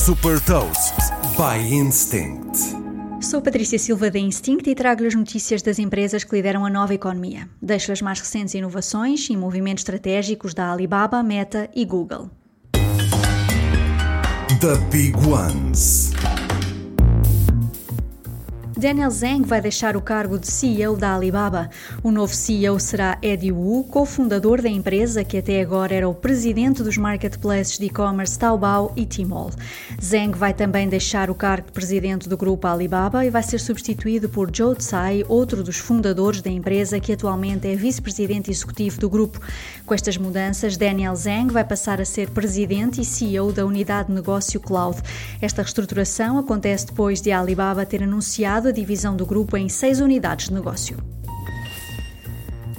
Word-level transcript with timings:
Super 0.00 0.40
Toast 0.40 0.94
by 1.36 1.74
Instinct. 1.74 2.56
Sou 3.20 3.42
Patrícia 3.42 3.78
Silva 3.78 4.10
da 4.10 4.18
Instinct 4.18 4.70
e 4.70 4.74
trago-lhe 4.74 5.08
as 5.08 5.14
notícias 5.14 5.60
das 5.60 5.78
empresas 5.78 6.24
que 6.24 6.34
lideram 6.34 6.64
a 6.64 6.70
nova 6.70 6.94
economia. 6.94 7.46
Deixo 7.60 7.92
as 7.92 8.00
mais 8.00 8.18
recentes 8.18 8.54
inovações 8.54 9.28
e 9.28 9.36
movimentos 9.36 9.82
estratégicos 9.82 10.54
da 10.54 10.72
Alibaba, 10.72 11.22
Meta 11.22 11.68
e 11.76 11.84
Google. 11.84 12.30
The 14.58 14.78
Big 14.90 15.14
Ones. 15.18 16.12
Daniel 18.80 19.10
Zhang 19.10 19.46
vai 19.46 19.60
deixar 19.60 19.94
o 19.94 20.00
cargo 20.00 20.38
de 20.38 20.50
CEO 20.50 20.96
da 20.96 21.14
Alibaba. 21.14 21.68
O 22.02 22.10
novo 22.10 22.34
CEO 22.34 22.80
será 22.80 23.18
Eddie 23.20 23.52
Wu, 23.52 23.84
cofundador 23.84 24.62
da 24.62 24.70
empresa 24.70 25.22
que 25.22 25.36
até 25.36 25.60
agora 25.60 25.94
era 25.94 26.08
o 26.08 26.14
presidente 26.14 26.82
dos 26.82 26.96
marketplaces 26.96 27.76
de 27.76 27.84
e-commerce 27.84 28.38
Taobao 28.38 28.94
e 28.96 29.04
Tmall. 29.04 29.50
Zhang 30.02 30.34
vai 30.34 30.54
também 30.54 30.88
deixar 30.88 31.28
o 31.28 31.34
cargo 31.34 31.66
de 31.66 31.74
presidente 31.74 32.26
do 32.26 32.38
grupo 32.38 32.66
Alibaba 32.66 33.22
e 33.22 33.28
vai 33.28 33.42
ser 33.42 33.60
substituído 33.60 34.30
por 34.30 34.50
Zhou 34.50 34.74
Tsai, 34.74 35.26
outro 35.28 35.62
dos 35.62 35.76
fundadores 35.76 36.40
da 36.40 36.48
empresa 36.48 36.98
que 36.98 37.12
atualmente 37.12 37.68
é 37.68 37.76
vice-presidente 37.76 38.50
executivo 38.50 38.98
do 38.98 39.10
grupo. 39.10 39.42
Com 39.84 39.92
estas 39.92 40.16
mudanças, 40.16 40.78
Daniel 40.78 41.14
Zhang 41.16 41.52
vai 41.52 41.64
passar 41.64 42.00
a 42.00 42.04
ser 42.06 42.30
presidente 42.30 43.02
e 43.02 43.04
CEO 43.04 43.52
da 43.52 43.66
unidade 43.66 44.08
de 44.08 44.14
negócio 44.14 44.58
Cloud. 44.58 45.02
Esta 45.42 45.60
reestruturação 45.60 46.38
acontece 46.38 46.86
depois 46.86 47.20
de 47.20 47.30
a 47.30 47.40
Alibaba 47.40 47.84
ter 47.84 48.02
anunciado 48.02 48.69
divisão 48.72 49.16
do 49.16 49.26
grupo 49.26 49.56
em 49.56 49.68
seis 49.68 50.00
unidades 50.00 50.48
de 50.48 50.54
negócio. 50.54 50.96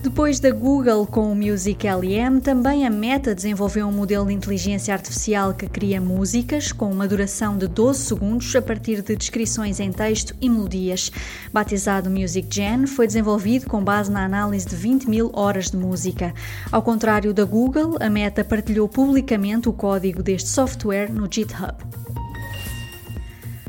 Depois 0.00 0.38
da 0.38 0.50
Google 0.52 1.06
com 1.06 1.30
o 1.30 1.34
Music 1.34 1.84
LM, 1.86 2.40
também 2.40 2.86
a 2.86 2.90
Meta 2.90 3.34
desenvolveu 3.34 3.86
um 3.88 3.92
modelo 3.92 4.26
de 4.26 4.32
inteligência 4.32 4.94
artificial 4.94 5.52
que 5.52 5.68
cria 5.68 6.00
músicas 6.00 6.70
com 6.70 6.88
uma 6.88 7.08
duração 7.08 7.58
de 7.58 7.66
12 7.66 8.04
segundos 8.04 8.54
a 8.54 8.62
partir 8.62 9.02
de 9.02 9.16
descrições 9.16 9.80
em 9.80 9.90
texto 9.90 10.36
e 10.40 10.48
melodias. 10.48 11.10
Batizado 11.52 12.08
Music 12.08 12.46
Gen, 12.48 12.86
foi 12.86 13.08
desenvolvido 13.08 13.66
com 13.66 13.82
base 13.82 14.10
na 14.10 14.24
análise 14.24 14.66
de 14.66 14.76
20 14.76 15.10
mil 15.10 15.30
horas 15.34 15.70
de 15.70 15.76
música. 15.76 16.32
Ao 16.70 16.80
contrário 16.80 17.34
da 17.34 17.44
Google, 17.44 17.96
a 18.00 18.08
Meta 18.08 18.44
partilhou 18.44 18.88
publicamente 18.88 19.68
o 19.68 19.72
código 19.72 20.22
deste 20.22 20.48
software 20.48 21.12
no 21.12 21.28
GitHub. 21.30 21.74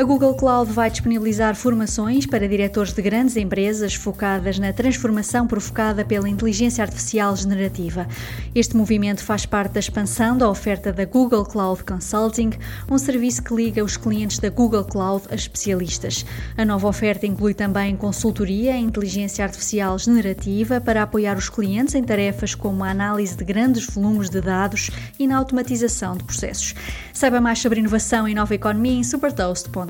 A 0.00 0.02
Google 0.02 0.32
Cloud 0.32 0.72
vai 0.72 0.90
disponibilizar 0.90 1.54
formações 1.54 2.24
para 2.24 2.48
diretores 2.48 2.90
de 2.90 3.02
grandes 3.02 3.36
empresas 3.36 3.94
focadas 3.94 4.58
na 4.58 4.72
transformação 4.72 5.46
provocada 5.46 6.06
pela 6.06 6.26
inteligência 6.26 6.82
artificial 6.82 7.36
generativa. 7.36 8.08
Este 8.54 8.74
movimento 8.74 9.22
faz 9.22 9.44
parte 9.44 9.72
da 9.72 9.80
expansão 9.80 10.38
da 10.38 10.48
oferta 10.48 10.90
da 10.90 11.04
Google 11.04 11.44
Cloud 11.44 11.84
Consulting, 11.84 12.52
um 12.90 12.96
serviço 12.96 13.42
que 13.42 13.54
liga 13.54 13.84
os 13.84 13.98
clientes 13.98 14.38
da 14.38 14.48
Google 14.48 14.84
Cloud 14.84 15.26
a 15.30 15.34
especialistas. 15.34 16.24
A 16.56 16.64
nova 16.64 16.88
oferta 16.88 17.26
inclui 17.26 17.52
também 17.52 17.94
consultoria 17.94 18.74
em 18.74 18.86
inteligência 18.86 19.44
artificial 19.44 19.98
generativa 19.98 20.80
para 20.80 21.02
apoiar 21.02 21.36
os 21.36 21.50
clientes 21.50 21.94
em 21.94 22.02
tarefas 22.02 22.54
como 22.54 22.84
a 22.84 22.90
análise 22.90 23.36
de 23.36 23.44
grandes 23.44 23.84
volumes 23.84 24.30
de 24.30 24.40
dados 24.40 24.90
e 25.18 25.26
na 25.26 25.36
automatização 25.36 26.16
de 26.16 26.24
processos. 26.24 26.74
Saiba 27.12 27.38
mais 27.38 27.58
sobre 27.58 27.80
inovação 27.80 28.26
e 28.26 28.34
nova 28.34 28.54
economia 28.54 28.94
em 28.94 29.04
supertoast.com. 29.04 29.89